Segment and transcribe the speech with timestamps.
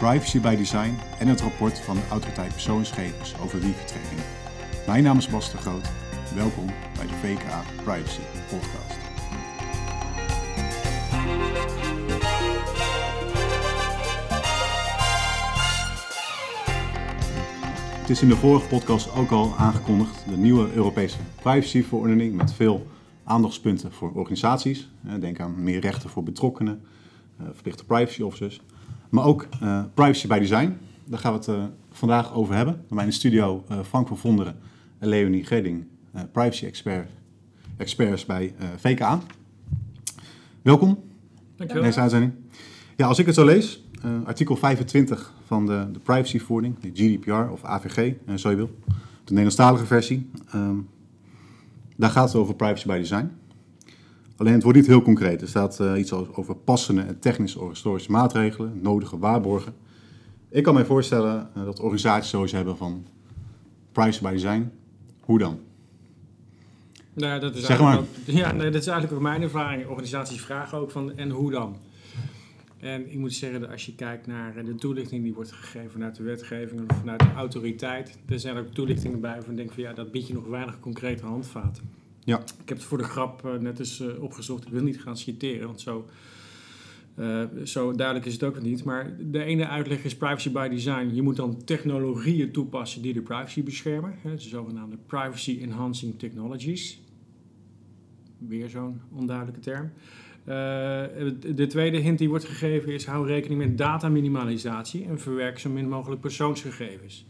[0.00, 4.20] privacy by design en het rapport van de Autoriteit Persoonsgegevens over wifi-tracking.
[4.86, 5.90] Mijn naam is Bas de Groot.
[6.34, 8.98] Welkom bij de VKA Privacy Podcast.
[18.00, 22.86] Het is in de vorige podcast ook al aangekondigd, de nieuwe Europese privacyverordening met veel
[23.24, 24.90] aandachtspunten voor organisaties.
[25.20, 26.82] Denk aan meer rechten voor betrokkenen,
[27.36, 28.60] eh, verplichte privacy officers.
[29.10, 30.76] Maar ook uh, privacy by design.
[31.04, 32.74] Daar gaan we het uh, vandaag over hebben.
[32.74, 34.56] Bij mij in de studio uh, Frank van Vonderen
[34.98, 35.84] en Leonie Gedding,
[36.32, 37.10] privacy expert,
[37.76, 39.20] experts bij VKA.
[40.62, 41.02] Welkom
[41.56, 41.84] Dankjewel.
[41.84, 42.32] deze uitzending.
[42.96, 43.84] Ja, als ik het zo lees,
[44.24, 49.86] artikel 25 van de, de privacyverordening, de GDPR of AVG, zo je wil, de Nederlandstalige
[49.86, 50.30] versie.
[50.54, 50.88] Um,
[51.96, 53.30] daar gaat het over privacy by design.
[54.40, 55.40] Alleen het wordt niet heel concreet.
[55.40, 59.74] Er staat uh, iets over passende en technische organisatorische maatregelen, nodige waarborgen.
[60.48, 63.06] Ik kan me voorstellen uh, dat organisaties zoiets hebben van
[63.92, 64.70] privacy by design.
[65.20, 65.58] Hoe dan?
[67.12, 67.98] Nou ja, dat is zeg maar.
[67.98, 69.86] Ook, ja, nee, dat is eigenlijk ook mijn ervaring.
[69.86, 71.76] Organisaties vragen ook van en hoe dan?
[72.78, 76.16] En ik moet zeggen dat als je kijkt naar de toelichting die wordt gegeven vanuit
[76.16, 79.92] de wetgeving of vanuit de autoriteit, er zijn ook toelichtingen bij van denk van ja,
[79.92, 81.99] dat biedt je nog weinig concrete handvaten.
[82.30, 82.38] Ja.
[82.38, 84.66] Ik heb het voor de grap uh, net eens uh, opgezocht.
[84.66, 86.08] Ik wil niet gaan citeren, want zo,
[87.18, 88.84] uh, zo duidelijk is het ook niet.
[88.84, 91.14] Maar de ene uitleg is privacy by design.
[91.14, 94.14] Je moet dan technologieën toepassen die de privacy beschermen.
[94.22, 97.00] Hè, de zogenaamde privacy enhancing technologies.
[98.38, 99.92] Weer zo'n onduidelijke term.
[101.54, 105.88] de tweede hint die wordt gegeven is: hou rekening met dataminimalisatie en verwerk zo min
[105.88, 107.26] mogelijk persoonsgegevens.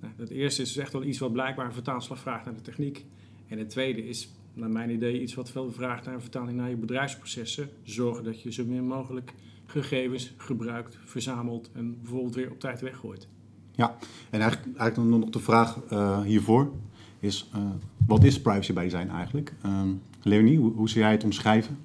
[0.00, 3.04] Nou, dat eerste is echt wel iets wat blijkbaar een vertaalslag vraagt naar de techniek.
[3.52, 6.68] En het tweede is, naar mijn idee, iets wat veel vraagt naar een vertaling naar
[6.68, 7.68] je bedrijfsprocessen.
[7.82, 9.32] Zorgen dat je zo min mogelijk
[9.66, 13.28] gegevens gebruikt, verzamelt en bijvoorbeeld weer op tijd weggooit.
[13.72, 13.96] Ja,
[14.30, 16.72] en eigenlijk, eigenlijk nog de vraag uh, hiervoor
[17.18, 17.70] is, uh,
[18.06, 19.52] wat is privacy by design eigenlijk?
[19.66, 19.82] Uh,
[20.22, 21.78] Leonie, hoe, hoe zou jij het omschrijven?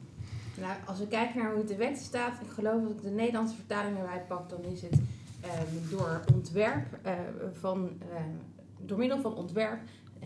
[0.60, 3.10] Nou, als we kijken naar hoe het de wet staat, ik geloof dat ik de
[3.10, 5.00] Nederlandse vertaling erbij pak, dan is het
[5.90, 7.12] door ontwerp uh,
[7.54, 7.90] van,
[8.86, 9.80] door middel van ontwerp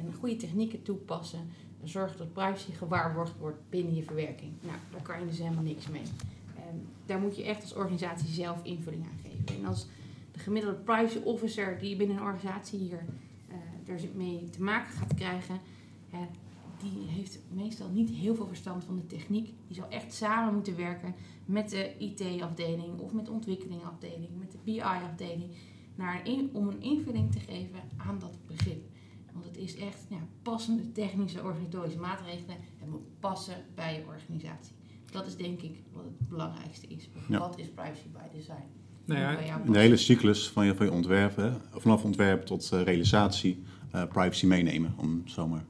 [0.06, 1.50] en goede technieken toepassen,
[1.84, 4.52] zorgt dat privacy gewaarborgd wordt binnen je verwerking.
[4.62, 6.04] Nou, daar kan je dus helemaal niks mee.
[6.56, 9.62] En daar moet je echt als organisatie zelf invulling aan geven.
[9.62, 9.88] En als
[10.32, 13.06] de gemiddelde privacy officer die binnen een organisatie hier
[13.88, 15.60] uh, mee te maken gaat krijgen,
[16.82, 19.54] die heeft meestal niet heel veel verstand van de techniek.
[19.68, 24.58] Die zal echt samen moeten werken met de IT-afdeling of met de ontwikkelingafdeling, met de
[24.64, 25.50] BI-afdeling,
[26.54, 28.91] om een invulling te geven aan dat begrip.
[29.34, 32.56] Want het is echt ja, passende technische organisatorische maatregelen.
[32.78, 34.76] Het moet passen bij je organisatie.
[35.12, 37.10] Dat is denk ik wat het belangrijkste is.
[37.28, 37.40] Ja.
[37.40, 38.64] Wat is privacy by design?
[39.06, 41.52] Nou ja, de hele cyclus van je, van je ontwerp, hè?
[41.72, 43.64] vanaf ontwerp tot uh, realisatie,
[43.96, 45.66] uh, privacy meenemen, om het zo maar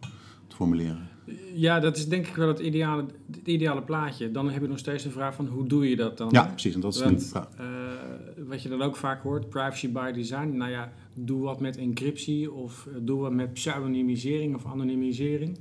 [0.48, 1.10] te formuleren.
[1.54, 4.32] Ja, dat is denk ik wel het ideale, het ideale plaatje.
[4.32, 6.30] Dan heb je nog steeds de vraag van hoe doe je dat dan?
[6.32, 6.74] Ja, precies.
[6.74, 7.48] En dat is de vraag.
[7.60, 7.68] Uh,
[8.48, 10.58] wat je dan ook vaak hoort, privacy by design.
[10.58, 15.60] Nou ja, doe wat met encryptie of doe wat met pseudonymisering of anonimisering.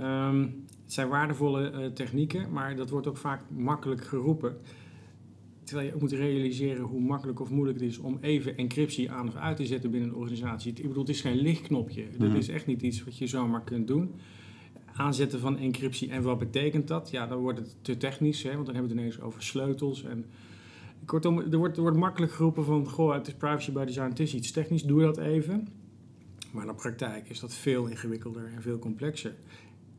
[0.00, 4.56] Um, het zijn waardevolle uh, technieken, maar dat wordt ook vaak makkelijk geroepen.
[5.64, 9.28] Terwijl je ook moet realiseren hoe makkelijk of moeilijk het is om even encryptie aan
[9.28, 10.72] of uit te zetten binnen een organisatie.
[10.72, 12.02] Ik bedoel, het is geen lichtknopje.
[12.02, 12.28] Mm -hmm.
[12.28, 14.14] Dat is echt niet iets wat je zomaar kunt doen.
[14.96, 17.10] Aanzetten van encryptie en wat betekent dat?
[17.10, 20.04] Ja, dan wordt het te technisch, hè, want dan hebben we het ineens over sleutels
[20.04, 20.24] en
[21.06, 24.20] Kortom, er wordt, er wordt makkelijk geroepen van, goh, het is privacy by design, het
[24.20, 25.68] is iets technisch, doe dat even.
[26.52, 29.34] Maar in de praktijk is dat veel ingewikkelder en veel complexer.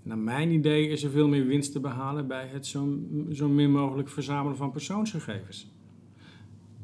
[0.03, 2.99] Naar mijn idee is er veel meer winst te behalen bij het zo,
[3.31, 5.71] zo min mogelijk verzamelen van persoonsgegevens.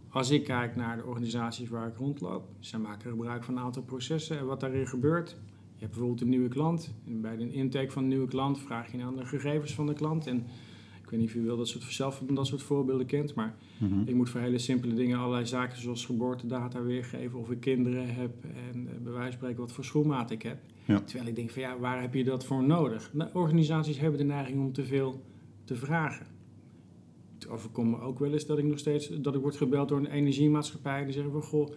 [0.09, 3.83] Als ik kijk naar de organisaties waar ik rondloop, zij maken gebruik van een aantal
[3.83, 5.37] processen en wat daarin gebeurt.
[5.83, 6.93] Je hebt bijvoorbeeld een nieuwe klant.
[7.05, 9.93] En bij de intake van een nieuwe klant vraag je aan de gegevens van de
[9.93, 10.27] klant.
[10.27, 10.37] En
[11.03, 13.55] ik weet niet of u wel dat soort, zelf van dat soort voorbeelden kent, maar
[13.77, 14.03] mm -hmm.
[14.05, 18.31] ik moet voor hele simpele dingen allerlei zaken zoals geboortedata weergeven, of ik kinderen heb
[18.43, 20.57] en uh, bij wijze van spreken wat voor schoenmaat ik heb.
[20.85, 20.99] Ja.
[20.99, 23.13] Terwijl ik denk van ja, waar heb je dat voor nodig?
[23.13, 25.21] Nou, organisaties hebben de neiging om te veel
[25.63, 26.25] te vragen.
[27.33, 29.97] Het overkomt me ook wel eens dat ik nog steeds dat ik word gebeld door
[29.97, 31.71] een energiemaatschappij die zeggen van goh,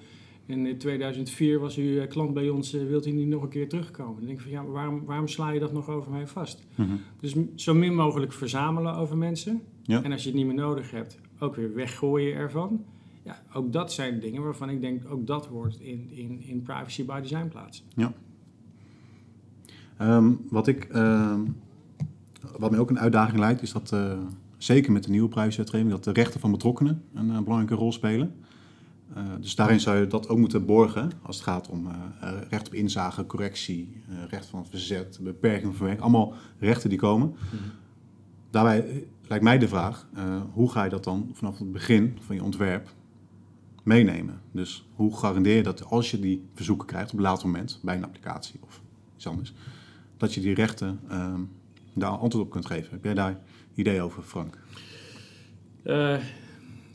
[0.46, 4.16] in 2004 was u klant bij ons, wilt u niet nog een keer terugkomen?
[4.16, 6.66] Dan denk ik van ja, waarom, waarom sla je dat nog over mij vast?
[6.74, 7.00] Mm -hmm.
[7.20, 9.62] Dus zo min mogelijk verzamelen over mensen.
[9.82, 10.02] Ja.
[10.02, 12.84] En als je het niet meer nodig hebt, ook weer weggooien ervan.
[13.22, 17.04] Ja, ook dat zijn dingen waarvan ik denk, ook dat hoort in, in, in privacy
[17.04, 17.84] by design plaats.
[17.94, 18.12] Ja.
[20.00, 21.38] Um, wat, ik, uh,
[22.58, 24.18] wat mij ook een uitdaging lijkt, is dat uh,
[24.56, 28.34] zeker met de nieuwe privacywetgeving, dat de rechten van betrokkenen een uh, belangrijke rol spelen.
[29.16, 31.92] Uh, dus daarin zou je dat ook moeten borgen als het gaat om uh,
[32.50, 36.00] recht op inzage, correctie, uh, recht van verzet, beperking van werk.
[36.00, 37.26] Allemaal rechten die komen.
[37.28, 37.70] Mm -hmm.
[38.50, 40.08] Daarbij lijkt mij de vraag,
[40.52, 42.94] hoe ga je dat dan vanaf het begin van je ontwerp
[43.82, 44.40] meenemen?
[44.52, 47.96] Dus hoe garandeer je dat als je die verzoeken krijgt op een later moment, bij
[47.96, 48.80] een applicatie of
[49.16, 49.52] iets anders,
[50.16, 51.40] dat je die rechten ehm,
[51.94, 52.90] daar antwoord op kunt geven?
[52.90, 53.40] Heb jij daar
[53.74, 54.58] ideeën over, Frank?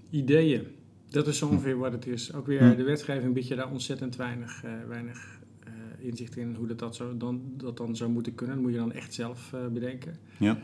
[0.10, 0.68] ideeën.
[1.12, 2.34] Dat is ongeveer wat het is.
[2.34, 6.68] Ook weer de wetgeving biedt je daar ontzettend weinig, uh, weinig uh, inzicht in hoe
[6.68, 8.56] dat, dat, zo, dan, dat dan zou moeten kunnen.
[8.56, 10.18] Dat moet je dan echt zelf uh, bedenken.
[10.38, 10.58] Ja.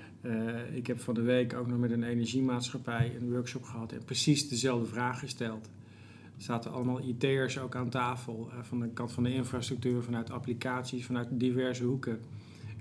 [0.74, 4.50] ik heb van de week ook nog met een energiemaatschappij een workshop gehad en precies
[4.50, 5.70] dezelfde vraag gesteld.
[6.38, 11.06] Er zaten allemaal IT'ers ook aan tafel, van de kant van de infrastructuur, vanuit applicaties,
[11.06, 12.20] vanuit diverse hoeken.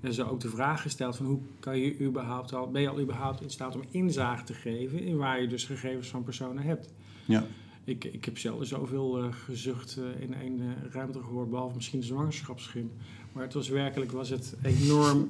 [0.00, 3.00] En ze ook de vraag gesteld van hoe kan je überhaupt al, ben je al
[3.00, 6.92] überhaupt in staat om inzage te geven in waar je dus gegevens van personen hebt.
[7.26, 7.46] Ja.
[7.84, 12.00] Ik, ik heb zelf zoveel uh, gezucht uh, in één uh, ruimte gehoord, behalve misschien
[12.00, 12.90] de zwangerschapsschim.
[13.32, 15.28] Maar het was werkelijk was het enorm,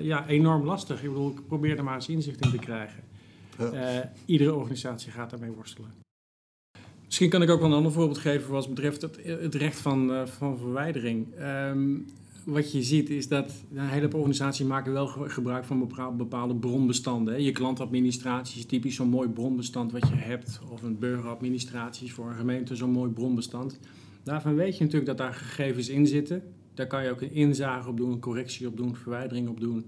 [0.00, 1.02] ja, enorm lastig.
[1.02, 3.02] Ik bedoel, ik probeerde maar eens inzicht in te krijgen.
[3.58, 4.12] Ja.
[4.24, 5.90] iedere organisatie gaat daarmee worstelen.
[7.04, 10.28] Misschien kan ik ook wel een ander voorbeeld geven wat betreft het, het recht van,
[10.28, 11.26] van verwijdering.
[11.40, 12.06] Um,
[12.50, 17.42] wat je ziet is dat een hele organisatie maken wel gebruik van bepaalde bronbestanden.
[17.42, 20.60] Je klantadministratie is typisch zo'n mooi bronbestand wat je hebt.
[20.70, 23.78] Of een burgeradministratie is voor een gemeente zo'n mooi bronbestand.
[24.22, 26.42] Daarvan weet je natuurlijk dat daar gegevens in zitten.
[26.74, 29.86] Daar kan je ook een inzage op doen, een correctie op doen, verwijdering op doen.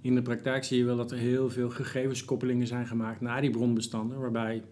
[0.00, 3.50] In de praktijk zie je wel dat er heel veel gegevenskoppelingen zijn gemaakt naar die
[3.50, 4.62] bronbestanden, waarbij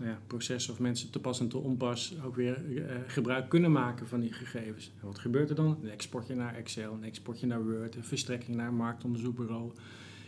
[0.00, 4.08] ja, processen of mensen te pas en te onpas ook weer uh, gebruik kunnen maken
[4.08, 4.92] van die gegevens.
[5.00, 5.78] En wat gebeurt er dan?
[5.82, 9.72] Een exportje naar Excel, een exportje naar Word, een verstrekking naar een marktonderzoekbureau.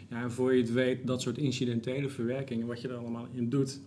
[0.08, 3.48] Ja, en voor je het weet, dat soort incidentele verwerkingen, wat je er allemaal in
[3.48, 3.80] doet,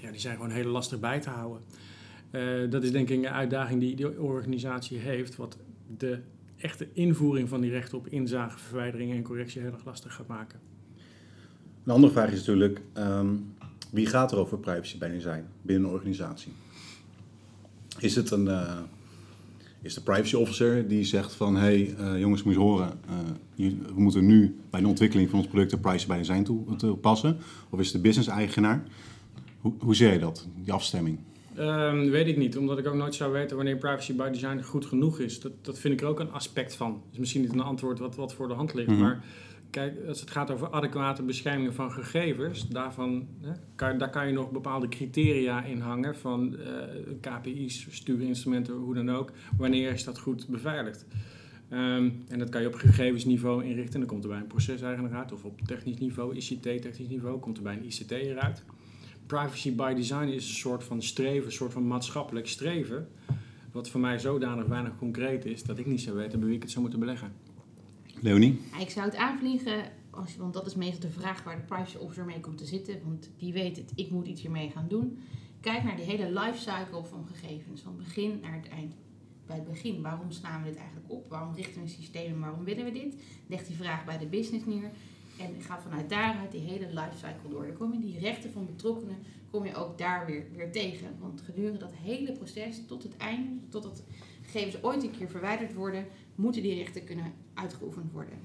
[0.00, 1.62] ja, die zijn gewoon heel lastig bij te houden.
[2.30, 5.56] Uh, dat is denk ik een uitdaging die de organisatie heeft, wat
[5.96, 6.18] de
[6.56, 10.60] echte invoering van die rechten op inzage, verwijdering en correctie heel erg lastig gaat maken.
[11.84, 13.54] Een andere vraag is natuurlijk, um,
[13.90, 16.52] wie gaat er over privacy bij design binnen een organisatie?
[17.98, 18.78] Is het een, uh,
[19.82, 23.00] is de privacy officer die zegt van hé hey, uh, jongens moet je horen,
[23.56, 26.42] uh, we moeten nu bij de ontwikkeling van ons product de privacy bij design
[26.76, 27.38] toepassen?
[27.70, 28.84] Of is het de business eigenaar?
[29.60, 31.18] Hoe, hoe zie je dat, die afstemming?
[31.58, 34.86] Um, weet ik niet, omdat ik ook nooit zou weten wanneer privacy by design goed
[34.86, 35.40] genoeg is.
[35.40, 37.02] Dat, dat vind ik er ook een aspect van.
[37.12, 39.02] is misschien niet een antwoord wat, wat voor de hand ligt, mm -hmm.
[39.02, 39.24] maar
[39.70, 44.32] kijk, als het gaat over adequate bescherming van gegevens, daarvan, hè, kan, daar kan je
[44.32, 46.66] nog bepaalde criteria in hangen van uh,
[47.20, 49.32] KPI's, stuurinstrumenten, hoe dan ook.
[49.56, 51.06] Wanneer is dat goed beveiligd?
[51.72, 54.00] Um, en dat kan je op gegevensniveau inrichten.
[54.00, 55.32] Dan komt er bij een proceseigenaar uit.
[55.32, 58.62] Of op technisch niveau, ICT-technisch niveau, komt er bij een ICT eruit.
[59.26, 63.08] Privacy by design is een soort van streven, een soort van maatschappelijk streven.
[63.72, 66.62] Wat voor mij zodanig weinig concreet is dat ik niet zou weten bij wie ik
[66.62, 67.32] het zou moeten beleggen.
[68.22, 68.60] Leonie?
[68.78, 72.24] Ik zou het aanvliegen, als, want dat is meestal de vraag waar de privacy officer
[72.24, 73.00] mee komt te zitten.
[73.04, 75.18] Want die weet het, ik moet iets hiermee gaan doen.
[75.60, 78.94] Kijk naar die hele lifecycle van gegevens, van begin naar het eind.
[79.46, 81.28] Bij het begin, waarom slaan we dit eigenlijk op?
[81.28, 83.14] Waarom richten we een systeem en waarom willen we dit?
[83.46, 84.90] Leg die vraag bij de business neer.
[85.38, 87.66] En ga vanuit daaruit die hele lifecycle door.
[87.66, 89.16] Dan kom je die rechten van betrokkenen
[89.50, 91.16] kom je ook daar weer, weer tegen.
[91.18, 94.02] Want gedurende dat hele proces tot het einde, totdat
[94.42, 96.06] gegevens ooit een keer verwijderd worden,
[96.40, 98.38] moeten die rechten kunnen uitgeoefend worden.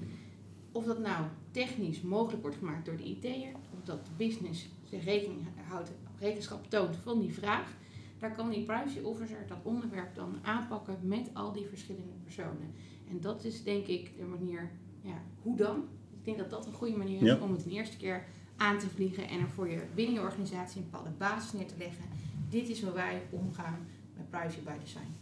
[0.72, 5.04] Of dat nou technisch mogelijk wordt gemaakt door de IT'er, of dat de business zich
[5.04, 7.74] rekening houdt, rekenschap toont van die vraag,
[8.18, 12.74] daar kan die privacy officer dat onderwerp dan aanpakken met al die verschillende personen.
[13.10, 14.70] En dat is denk ik de manier,
[15.02, 15.84] ja, hoe dan?
[16.10, 18.24] Ik denk dat dat een goede manier is om het een eerste keer
[18.56, 21.74] aan te vliegen en er voor je binnen je organisatie een bepaalde basis neer te
[21.78, 22.04] leggen.
[22.48, 23.86] Dit is hoe wij omgaan
[24.16, 25.14] met privacy by design.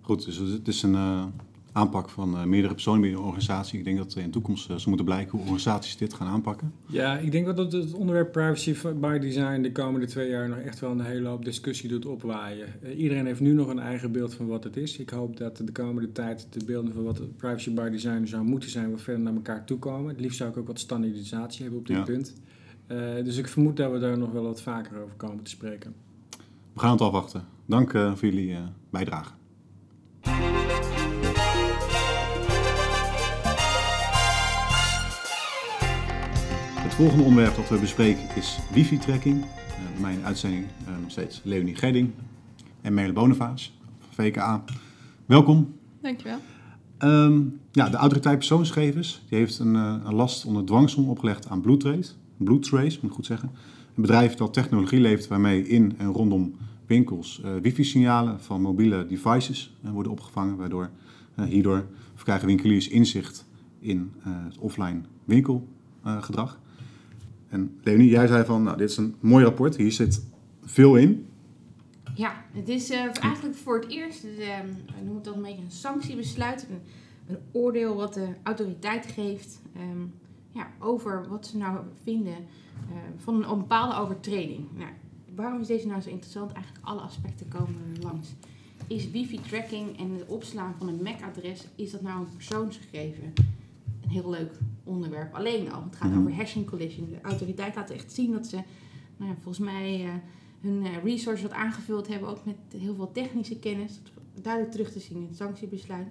[0.00, 1.26] Goed, dus het is een uh,
[1.74, 3.78] aanpak van uh, meerdere personen binnen een organisatie.
[3.78, 6.72] Ik denk dat in de toekomst uh, ze moeten blijken hoe organisaties dit gaan aanpakken.
[6.86, 10.80] Ja, ik denk dat het onderwerp privacy by design de komende twee jaar nog echt
[10.80, 12.68] wel een hele hoop discussie doet opwaaien.
[12.96, 14.98] iedereen heeft nu nog een eigen beeld van wat het is.
[14.98, 18.70] Ik hoop dat de komende tijd de beelden van wat privacy by design zou moeten
[18.70, 20.08] zijn wat verder naar elkaar toe komen.
[20.08, 22.02] Het liefst zou ik ook wat standaardisatie hebben op dit ja.
[22.02, 22.34] punt.
[23.24, 25.94] dus ik vermoed dat we daar nog wel wat vaker over komen te spreken.
[26.72, 27.44] We gaan het afwachten.
[27.66, 28.56] Dank voor jullie
[28.90, 29.32] bijdrage.
[36.94, 39.40] Het volgende onderwerp dat we bespreken is wifi-tracking.
[39.40, 42.10] Uh, mijn uitzending uh, nog steeds Leonie Gedding
[42.80, 44.64] en Merle Bonavaas van VKA.
[45.26, 45.74] Welkom.
[46.00, 46.38] Dankjewel.
[46.98, 51.60] Um, ja, de autoriteit persoonsgegevens die heeft een, uh, een last onder dwangsom opgelegd aan
[51.60, 52.12] Bloodtrace.
[52.36, 53.50] Bloodtrace, moet ik goed zeggen.
[53.94, 56.54] Een bedrijf dat technologie levert waarmee in en rondom
[56.86, 60.90] winkels wifi-signalen van mobiele devices worden opgevangen, waardoor
[61.48, 61.86] hierdoor
[62.22, 63.46] krijgen winkeliers inzicht
[63.78, 66.62] in het offline winkelgedrag.
[67.54, 70.26] En Leonie, jij zei van, nou, dit is een mooi rapport, hier zit
[70.64, 71.26] veel in.
[72.14, 74.62] Ja, het is eigenlijk voor het eerst, we
[74.96, 76.80] noemen het dan een beetje een sanctiebesluit, een,
[77.26, 80.12] een oordeel wat de autoriteit geeft um,
[80.50, 82.36] ja, over wat ze nou vinden
[82.90, 84.66] uh, van een, bepaalde overtreding.
[84.76, 84.90] Nou,
[85.34, 86.52] waarom is deze nou zo interessant?
[86.52, 88.28] Eigenlijk alle aspecten komen langs.
[88.86, 93.32] Is wifi-tracking en het opslaan van een MAC-adres, is dat nou een persoonsgegeven?
[94.02, 94.52] Een heel leuk
[94.84, 95.34] onderwerp.
[95.34, 96.26] Alleen al, het gaat mm -hmm.
[96.26, 97.08] over hashing collision.
[97.10, 98.56] De autoriteit laat echt zien dat ze,
[99.16, 100.12] nou ja, volgens mij, uh,
[100.60, 104.00] hun uh, resources wat aangevuld hebben, ook met heel veel technische kennis.
[104.42, 106.06] Duidelijk terug te zien in het sanctiebesluit.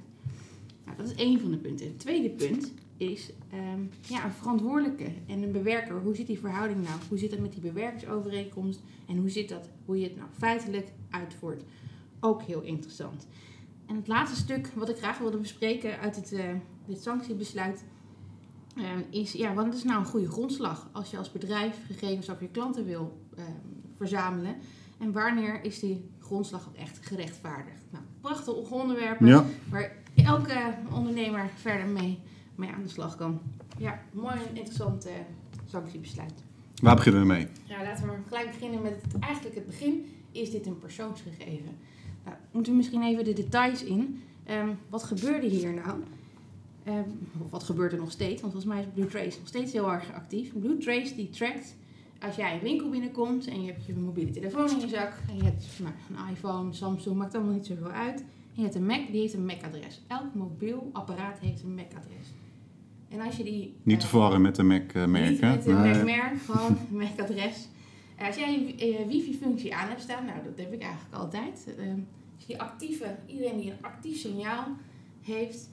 [0.86, 1.86] Nou, dat is één van de punten.
[1.86, 6.02] Het tweede punt is um, ja, een verantwoordelijke en een bewerker.
[6.02, 7.00] Hoe zit die verhouding nou?
[7.10, 8.82] Hoe zit het met die bewerkersovereenkomst?
[9.08, 11.64] En hoe zit dat, hoe je het nou feitelijk uitvoert?
[12.20, 13.28] Ook heel interessant.
[13.86, 16.44] En het laatste stuk wat ik graag wilde bespreken uit het, uh,
[16.86, 17.84] dit sanctiebesluit
[19.10, 22.50] is, ja, wat is nou een goede grondslag als je als bedrijf gegevens over je
[22.50, 23.46] klanten wil um,
[23.96, 24.56] verzamelen?
[24.98, 27.82] En wanneer is die grondslag ook echt gerechtvaardigd?
[27.90, 29.46] Nou, prachtig onderwerpen ja.
[29.70, 32.20] waar elke ondernemer verder mee,
[32.56, 33.42] mee aan de slag kan.
[33.78, 35.12] Ja, mooi en interessant uh,
[35.66, 36.44] sanctiebesluit.
[36.82, 37.48] Waar beginnen we mee?
[37.64, 40.06] Ja, laten we maar gelijk beginnen met het, eigenlijk het begin.
[40.32, 41.78] Is dit een persoonsgegeven?
[42.26, 44.22] Nou, moeten we misschien even de details in.
[44.52, 46.00] Um, wat gebeurde hier nou?
[46.88, 48.42] Um, wat gebeurt er nog steeds?
[48.42, 50.60] Want volgens mij is Blue Trace nog steeds heel erg actief.
[50.60, 51.76] Blue Trace die trackt
[52.26, 55.36] als jij een winkel binnenkomt en je hebt je mobiele telefoon in je zak en
[55.36, 58.20] je hebt nou, een iPhone, Samsung, maakt allemaal niet zoveel uit.
[58.20, 60.02] En je hebt een Mac, die heeft een MAC-adres.
[60.08, 62.28] Elk mobiel apparaat heeft een MAC-adres.
[63.10, 63.76] En als je die...
[63.84, 67.68] Niet te verwarren met de Mac-merk, Niet met de Mac-merk, gewoon een MAC-adres.
[68.20, 71.68] Als jij een wifi-functie aan hebt staan, nou dat heb ik eigenlijk altijd.
[71.80, 71.86] Uh,
[72.36, 74.68] als je actieve, iedereen die een actief signaal
[75.22, 75.70] heeft,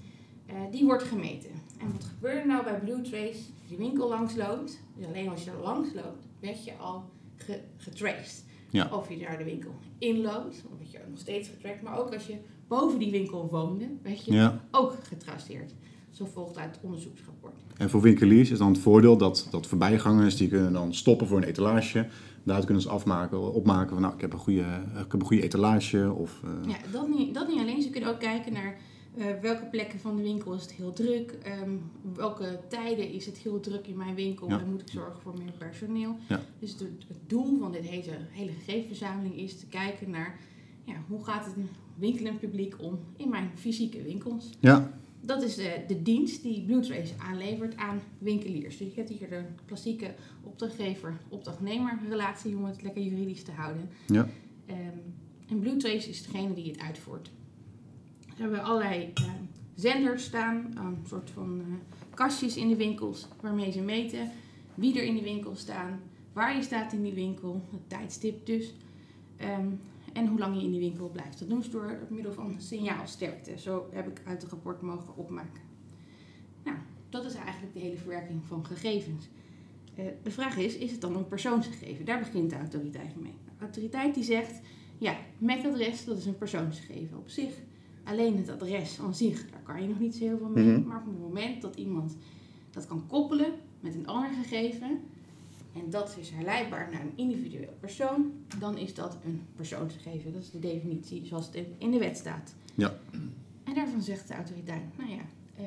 [0.70, 1.50] die wordt gemeten.
[1.78, 3.28] En wat gebeurt er nou bij Blue Trace?
[3.28, 6.76] Als je die winkel langs loopt, dus alleen als je er langs loopt, werd je
[6.76, 8.44] al ge getraced.
[8.70, 8.88] Ja.
[8.92, 11.82] Of je daar de winkel inloopt, dan werd je nog steeds getracked.
[11.82, 12.36] Maar ook als je
[12.68, 15.74] boven die winkel woonde, werd je ook getraceerd.
[16.10, 17.54] Zo volgt uit het onderzoeksrapport.
[17.76, 21.36] En voor winkeliers is dan het voordeel dat, dat voorbijgangers die kunnen dan stoppen voor
[21.36, 22.08] een etalage.
[22.42, 25.42] Daaruit kunnen ze afmaken, opmaken van nou, ik heb een goede, ik heb een goede
[25.42, 26.12] etalage.
[26.12, 26.70] Of, uh...
[26.70, 27.82] Ja, dat niet, dat niet alleen.
[27.82, 28.78] Ze kunnen ook kijken naar
[29.16, 31.34] uh, welke plekken van de winkel is het heel druk?
[31.62, 34.48] Um, welke tijden is het heel druk in mijn winkel?
[34.48, 34.60] Ja.
[34.60, 36.16] En moet ik zorgen voor meer personeel?
[36.28, 36.40] Ja.
[36.58, 40.38] Dus het, het, doel van dit hele, hele gegevensverzameling is te kijken naar
[40.84, 41.54] ja, hoe gaat het
[41.98, 44.50] winkelend publiek om in mijn fysieke winkels?
[44.60, 44.98] Ja.
[45.20, 48.76] Dat is de, de dienst die Bluetrace aanlevert aan winkeliers.
[48.76, 53.88] Dus je hebt hier de klassieke opdrachtgever-opdrachtnemer relatie om het lekker juridisch te houden.
[54.06, 54.28] Ja.
[54.70, 55.14] Um,
[55.48, 57.30] en Bluetrace is degene die het uitvoert
[58.40, 59.26] hebben we allerlei uh,
[59.74, 61.74] zenders staan, een soort van uh,
[62.14, 64.30] kastjes in de winkels waarmee ze meten
[64.74, 66.00] wie er in de winkel staan,
[66.32, 68.74] waar je staat in die winkel, het tijdstip dus,
[69.40, 69.80] um,
[70.12, 71.38] en hoe lang je in die winkel blijft.
[71.38, 73.58] Dat doen ze door middel van signaalsterkte.
[73.58, 75.62] Zo heb ik uit het rapport mogen opmaken.
[76.64, 76.76] Nou,
[77.08, 79.28] dat is eigenlijk de hele verwerking van gegevens.
[79.98, 82.04] Uh, de vraag is, is het dan een persoonsgegeven?
[82.04, 83.34] Daar begint de autoriteit mee.
[83.44, 84.60] De autoriteit die zegt,
[84.98, 87.54] ja, MAC-adres, dat is een persoonsgegeven op zich.
[88.04, 90.64] Alleen het adres aan zich, daar kan je nog niet zo heel veel mee.
[90.64, 90.88] Mhm.
[90.88, 92.16] Maar op het moment dat iemand
[92.70, 95.00] dat kan koppelen met een ander gegeven,
[95.72, 100.32] en dat is herleidbaar naar een individueel persoon, dan is dat een persoonsgegeven.
[100.32, 102.54] Dat is de definitie zoals het in de wet staat.
[102.74, 102.98] Ja.
[103.64, 105.22] En daarvan zegt de autoriteit, nou ja,
[105.56, 105.64] eh,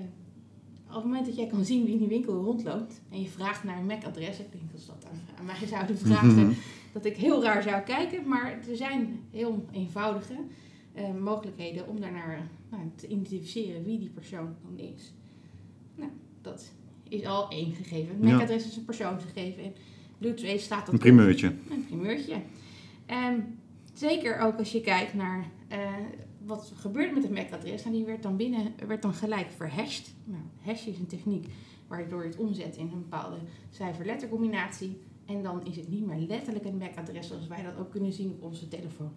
[0.88, 3.64] op het moment dat jij kan zien wie in die winkel rondloopt en je vraagt
[3.64, 5.08] naar een MAC-adres, ik denk dat ze dat
[5.40, 6.54] aan, mij zouden vragen, mhm.
[6.92, 10.34] dat ik heel raar zou kijken, maar er zijn heel eenvoudige.
[10.94, 15.14] Eh, mogelijkheden om daarnaar nou, te identificeren wie die persoon dan is.
[15.96, 16.72] Nou, dat
[17.10, 18.20] is al één gegeven.
[18.20, 19.64] MAC-adres is een persoonsgegeven.
[19.64, 19.74] En
[20.18, 21.54] Bluetooth staat dat Een primeurtje.
[21.70, 22.36] Een primeurtje.
[23.06, 23.60] En
[23.94, 25.78] zeker ook als je kijkt naar uh,
[26.46, 27.84] wat gebeurt met het MAC-adres.
[27.84, 30.14] Nou, die werd dan binnen, werd dan gelijk verhashed.
[30.24, 31.46] Nou, hash is een techniek
[31.88, 33.38] waardoor je het omzet in een bepaalde
[33.70, 34.98] cijfer-lettercombinatie.
[35.26, 38.30] En dan is het niet meer letterlijk een MAC-adres zoals wij dat ook kunnen zien
[38.30, 39.12] op onze telefoon.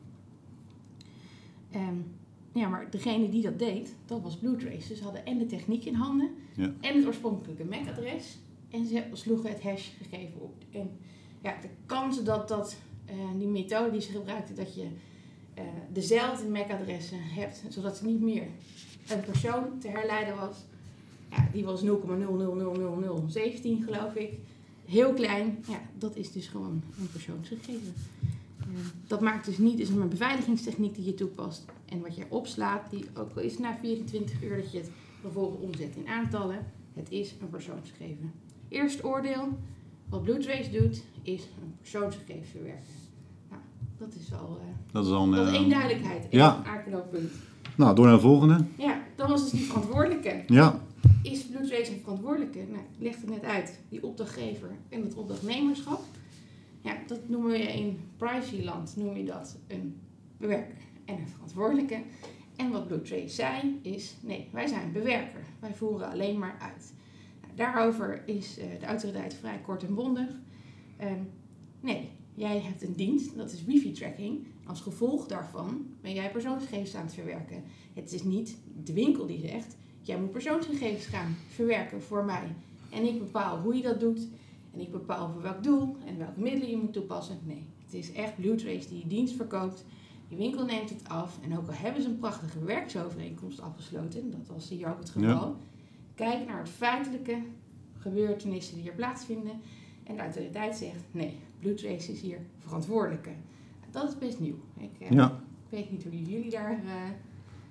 [1.76, 2.04] Um,
[2.52, 4.88] ja, maar degene die dat deed, dat was Bluetrace.
[4.88, 6.72] Dus ze hadden en de techniek in handen ja.
[6.80, 8.38] en het oorspronkelijke MAC-adres.
[8.70, 10.54] En ze sloegen het hash-gegeven op.
[10.70, 10.90] En
[11.42, 12.76] ja, de kans dat, dat
[13.10, 14.82] uh, die methode die ze gebruikten, dat je
[15.58, 18.46] uh, dezelfde MAC-adressen hebt, zodat ze niet meer
[19.08, 20.56] een persoon te herleiden was,
[21.30, 21.88] ja, die was 0,0000017
[23.84, 24.38] geloof ik.
[24.84, 25.64] Heel klein.
[25.68, 27.94] Ja, dat is dus gewoon een persoonsgegeven.
[29.06, 31.64] Dat maakt dus niet, is een beveiligingstechniek die je toepast.
[31.84, 35.62] En wat jij opslaat, die ook al is na 24 uur dat je het vervolgens
[35.62, 38.32] omzet in aantallen, het is een persoonsgegeven.
[38.68, 39.58] Eerst oordeel,
[40.08, 42.94] wat BlueTrace doet, is een persoonsgegeven verwerken.
[43.50, 43.62] Nou,
[43.98, 46.62] dat is al, uh, dat is al een, dat is één eh, duidelijkheid, één ja.
[46.66, 47.32] aanknooppunt.
[47.76, 48.64] Nou, door naar de volgende.
[48.76, 50.42] Ja, dan was dus die verantwoordelijke.
[50.46, 50.80] Ja,
[51.22, 52.58] Is BlueTrace een verantwoordelijke?
[52.58, 53.80] Nou, ik leg het net uit.
[53.88, 56.00] Die opdrachtgever en het opdrachtnemerschap.
[56.86, 60.00] Ja, dat noemen we in privacyland noem je dat een
[60.36, 62.02] bewerker en een verantwoordelijke.
[62.56, 65.44] En wat BlueTrace zei is, nee, wij zijn bewerker.
[65.60, 66.92] Wij voeren alleen maar uit.
[67.40, 70.28] Nou, daarover is eh, de autoriteit vrij kort en bondig.
[70.96, 71.20] Ehm,
[71.80, 74.46] nee, jij hebt een dienst, dat is wifi-tracking.
[74.66, 77.64] Als gevolg daarvan ben jij persoonsgegevens aan het verwerken.
[77.94, 82.54] Het is niet de winkel die zegt, jij moet persoonsgegevens gaan verwerken voor mij.
[82.90, 84.28] En ik bepaal hoe je dat doet.
[84.76, 87.38] En ik bepaal voor welk doel en welke middelen je moet toepassen.
[87.44, 89.84] Nee, het is echt BlueTrace die je dienst verkoopt.
[90.28, 91.38] Die winkel neemt het af.
[91.44, 95.56] En ook al hebben ze een prachtige werksovereenkomst afgesloten, dat was hier ook het geval.
[96.14, 97.36] Kijk naar het feitelijke
[97.98, 99.52] gebeurtenissen die hier plaatsvinden.
[100.04, 103.30] En de autoriteit zegt, nee, BlueTrace is hier verantwoordelijke.
[103.90, 104.58] Dat is best nieuw.
[104.78, 105.40] Ik eh, ja.
[105.68, 106.78] weet niet hoe jullie daar eh,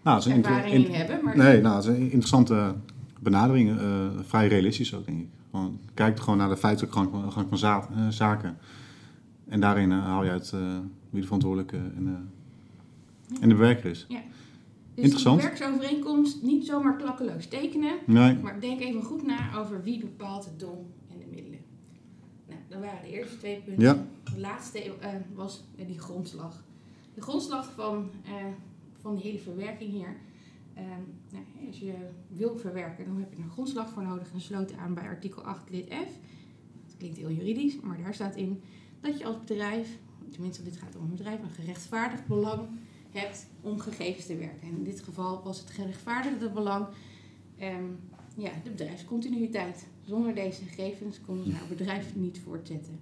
[0.03, 1.23] Nou, het is ervaring in in- hebben.
[1.23, 2.75] Maar Nee, nou, het is een interessante
[3.19, 3.79] benadering.
[3.79, 5.27] eh, vrij realistisch ook, denk ik.
[5.55, 8.57] Gewoon, kijk gewoon naar de feitelijke gang, van- gang van za- eh, zaken.
[9.47, 10.77] En daarin eh, haal je uit eh,
[11.09, 12.29] wie de verantwoordelijke en,
[13.41, 14.05] en de bewerker is.
[14.07, 14.17] Dus
[15.03, 15.39] Interessant.
[15.41, 17.93] die werksovereenkomst niet zomaar klakkeloos tekenen.
[18.05, 21.59] Nee, Maar denk even goed na over wie bepaalt het doel en de middelen.
[22.47, 23.83] Nou, dat waren de eerste twee punten.
[23.83, 24.05] Ja.
[24.33, 24.91] De laatste
[25.33, 26.63] was die grondslag.
[27.13, 28.09] De grondslag van,
[29.01, 30.15] van die hele verwerking hier.
[30.75, 30.87] Ehm,
[31.31, 31.93] nou, als je
[32.27, 34.31] wil verwerken, dan heb je een grondslag voor nodig.
[34.33, 36.19] En sloten aan bij artikel 8 lid F.
[36.85, 38.61] Dat klinkt heel juridisch, maar daar staat in
[39.01, 39.97] dat je als bedrijf,
[40.31, 42.67] tenminste dit gaat om een bedrijf, een gerechtvaardigd belang
[43.11, 44.67] hebt om gegevens te werken.
[44.67, 46.87] En in dit geval was het gerechtvaardigde belang
[47.57, 47.85] ehm,
[48.37, 49.87] ja, de bedrijfscontinuïteit.
[50.05, 52.99] Zonder deze gegevens konden ze haar bedrijf niet voortzetten.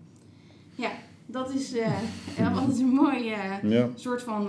[0.76, 0.92] Ja,
[1.34, 1.92] dat is eh,
[2.38, 3.90] eh, altijd een mooie eh, ja.
[3.96, 4.48] soort van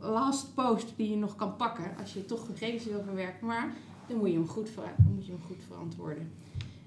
[0.00, 3.46] last post die je nog kan pakken als je toch gegevens wil verwerken.
[3.46, 3.74] Maar
[4.08, 6.30] dan moet je hem goed, dan moet je hem goed verantwoorden.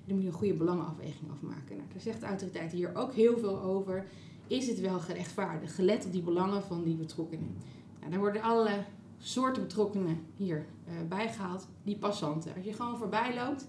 [0.05, 1.75] Dan moet je een goede belangenafweging afmaken.
[1.75, 4.05] Nou, daar zegt de autoriteit hier ook heel veel over.
[4.47, 7.57] Is het wel gerechtvaardigd, gelet op die belangen van die betrokkenen?
[7.99, 8.83] Nou, daar worden allerlei
[9.17, 11.67] soorten betrokkenen hier eh, bijgehaald.
[11.83, 12.55] Die passanten.
[12.55, 13.67] Als je gewoon voorbij loopt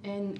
[0.00, 0.34] en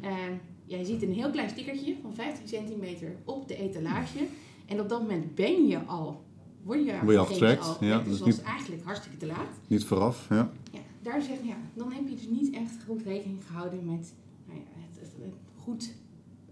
[0.65, 4.27] jij ziet een heel klein stickertje van 15 centimeter op de etalage.
[4.67, 6.25] En op dat moment ben je al,
[6.63, 9.27] word je, Word je al getrackt, al ja, dus dat is niet- eigenlijk hartstikke te
[9.27, 9.49] laat.
[9.67, 10.53] Niet vooraf, ja.
[10.73, 14.15] Ja, daar zeg ja, dan heb je dus niet echt goed rekening gehouden met
[14.47, 15.95] nou ja, het, het- het goed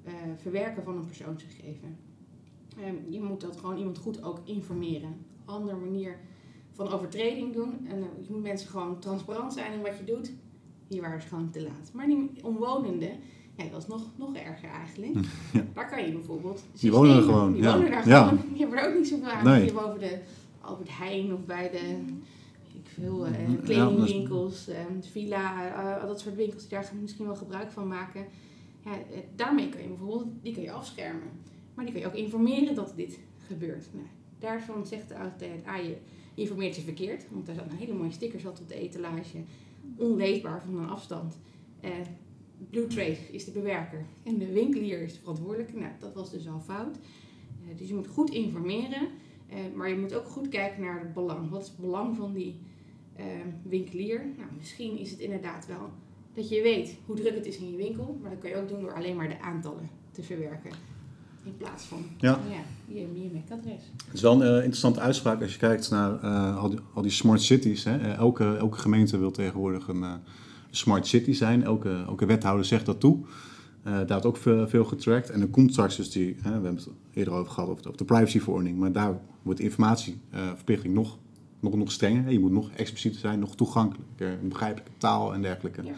[0.04, 1.96] eh, verwerken van een persoonsgegeven.
[2.80, 5.14] Ehm, je moet dat gewoon iemand goed ook informeren.
[5.44, 6.18] Andere manier
[6.72, 7.86] van overtreding doen.
[7.86, 10.32] En eh, je moet mensen gewoon transparant zijn in wat je doet.
[10.88, 11.90] Hier waren ze gewoon te laat.
[11.92, 13.10] Maar die omwonenden,
[13.56, 15.14] ja, dat is nog, nog erger eigenlijk.
[15.52, 15.66] Ja.
[15.74, 16.62] Daar kan je bijvoorbeeld...
[16.80, 17.74] Die wonen er gewoon, Die ja.
[17.74, 18.28] wonen daar Ja.
[18.28, 18.44] gewoon.
[18.52, 19.44] Die hebben er ook niet zoveel aan.
[19.44, 19.62] Nee.
[19.62, 20.18] Die boven de
[20.60, 22.04] Albert Heijn of bij de
[22.74, 23.32] ik veel, eh,
[23.64, 28.24] kledingwinkels, eh, villa, eh, al dat soort winkels die daar misschien wel gebruik van maken.
[28.84, 31.28] Ja, eh, daarmee kan je bijvoorbeeld, die kan je afschermen.
[31.74, 33.86] Maar die kan je ook informeren dat dit gebeurt.
[33.92, 34.06] Nou,
[34.38, 35.96] daarvan zegt de autoriteit, ah, je
[36.34, 37.26] informeert je verkeerd.
[37.30, 39.38] Want daar zat een hele mooie sticker zat op de etalage.
[39.96, 41.38] Onleesbaar van een afstand.
[42.70, 45.78] Blue Trace is de bewerker en de winkelier is de verantwoordelijke.
[45.78, 46.96] Nou, dat was dus al fout.
[46.96, 49.08] Eh, dus je moet goed informeren.
[49.48, 51.50] Eh, maar je moet ook goed kijken naar het belang.
[51.50, 52.60] Wat is het belang van die
[53.16, 53.24] eh,
[53.62, 54.26] winkelier?
[54.36, 55.90] Nou, misschien is het inderdaad wel
[56.34, 58.18] dat je weet hoe druk het is in je winkel.
[58.22, 60.70] Maar dat kan je ook doen door alleen maar de aantallen te verwerken.
[61.44, 62.40] In plaats van Ja.
[62.88, 63.82] je, je MAC-adres.
[64.04, 66.18] Het is wel een interessante uitspraak als je kijkt naar
[66.56, 67.84] al, die, al die smart cities.
[67.84, 68.12] Hè.
[68.12, 70.04] Elke, elke gemeente wil tegenwoordig een
[70.70, 71.62] smart city zijn.
[71.64, 73.18] Elke, elke wethouder zegt dat toe.
[73.82, 75.30] Eh, daar wordt ook veel, veel getracked.
[75.30, 77.96] En er komt straks dus die, hè, we hebben het eerder over gehad, over de,
[77.96, 78.78] de privacyverordening.
[78.78, 81.18] Maar daar wordt de informatieverplichting nog,
[81.60, 82.32] nog, nog strenger.
[82.32, 85.82] Je moet nog explicieter zijn, nog toegankelijker, begrijpelijke taal en dergelijke.
[85.82, 85.92] Ja.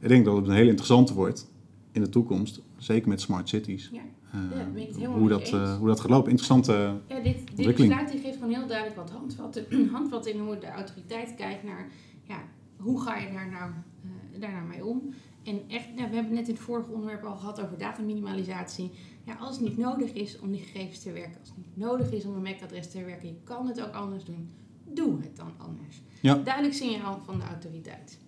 [0.00, 1.50] Ik denk dat het een hele interessante wordt
[1.92, 2.60] in de toekomst.
[2.76, 3.90] Zeker met smart cities.
[3.92, 4.00] Ja.
[4.30, 6.30] Eh, Ja, hoe, dat, eh, hoe dat gaat lopen.
[6.30, 7.92] Interessante Ja, dit, dit Ontwikkeling.
[7.92, 11.90] besluit die geeft gewoon heel duidelijk wat handvatten, handvatten in hoe de autoriteit kijkt naar
[12.22, 12.38] ja,
[12.76, 13.70] hoe ga je daar nou,
[14.02, 15.14] eh, daar nou mee om.
[15.42, 18.90] En echt, nou, we hebben het net in het vorige onderwerp al gehad over dataminimalisatie.
[19.24, 22.12] Ja, als het niet nodig is om die gegevens te werken, als het niet nodig
[22.12, 24.48] is om een MAC-adres te werken, je kan het ook anders doen,
[24.84, 26.02] doe het dan anders.
[26.20, 26.34] Ja.
[26.34, 28.18] Duidelijk signaal van de autoriteit.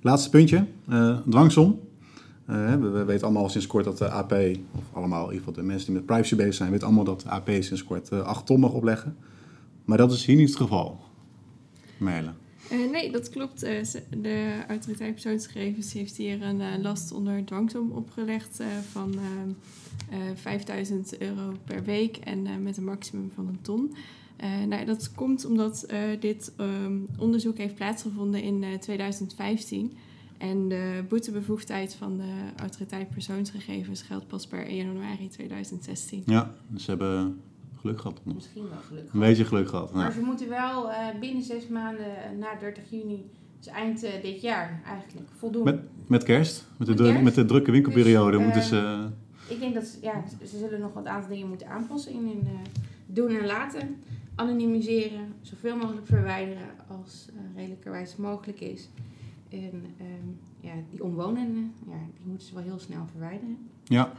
[0.00, 1.80] Laatste puntje, eh, dwangsom.
[2.50, 4.32] Uh, we, we, weten allemaal sinds kort dat de AP,
[4.72, 7.20] of allemaal in ieder geval de mensen die met privacy bezig zijn, weten allemaal dat
[7.20, 9.16] de AP sinds kort uh, 8 ton mag opleggen.
[9.84, 11.00] Maar dat is hier niet het geval.
[11.96, 12.30] Merle.
[12.72, 13.60] Uh, nee, dat klopt.
[14.10, 19.14] de autoriteit persoonsgegevens heeft hier een last onder dwangsom opgelegd van
[20.34, 23.94] 5000 euro per week en met een maximum van een ton.
[24.68, 25.86] nou, dat komt omdat
[26.20, 29.92] dit um, onderzoek heeft plaatsgevonden in 2015.
[30.38, 36.22] En de boetebevoegdheid van de autoriteit persoonsgegevens geldt pas per 1 januari 2016.
[36.26, 37.40] Ja, dus ze hebben
[37.84, 38.20] geluk gehad.
[38.24, 39.14] Misschien wel geluk gehad.
[39.14, 39.92] Een beetje geluk gehad.
[39.92, 44.40] Maar ze moeten wel uh, binnen zes maanden na 30 juni, dus eind uh, dit
[44.40, 45.64] jaar eigenlijk, voldoen.
[45.64, 46.66] Met, met kerst?
[46.76, 47.22] Met, de, kerst?
[47.22, 49.08] met de drukke winkelperiode dus, moeten ze...
[49.48, 52.48] Ik denk dat ja, ze zullen nog wat aantal dingen moeten aanpassen in hun
[53.06, 53.96] doen en laten.
[54.34, 58.88] Anonymiseren, zoveel mogelijk verwijderen als redelijkerwijs mogelijk is.
[59.48, 63.58] En um, ja, die omwonenden, ja, die moeten ze wel heel snel verwijderen.
[63.84, 64.12] Ja.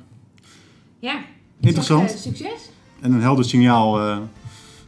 [1.00, 1.26] Ja.
[1.60, 2.12] Interessant.
[2.12, 2.70] Zeg, uh, succes.
[3.06, 4.18] En een helder signaal, uh,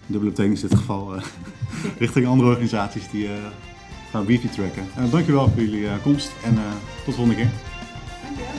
[0.06, 1.22] dubbele betekenis in dit geval, uh,
[2.00, 3.30] richting andere organisaties die
[4.12, 4.88] gaan wifi tracken.
[5.12, 7.50] dankjewel voor jullie komst en tot de volgende keer.
[8.24, 8.52] Dankjewel.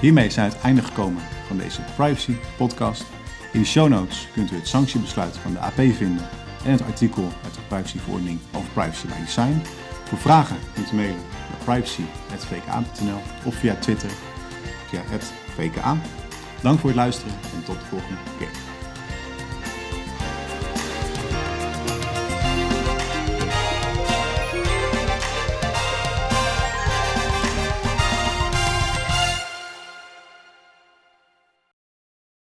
[0.00, 3.04] Hiermee zijn we het einde gekomen van deze Privacy Podcast.
[3.52, 6.28] In de show notes kunt u het sanctiebesluit van de AP vinden
[6.64, 9.62] en het artikel uit de privacyverordening over privacy by design.
[10.04, 11.16] Voor vragen kunt u mailen
[11.50, 14.10] naar privacy.vka.nl of via Twitter
[15.04, 15.18] via
[15.70, 15.96] @vka.
[16.62, 18.75] Dank voor het luisteren en tot de volgende keer.